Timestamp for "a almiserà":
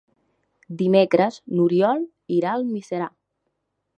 2.53-3.13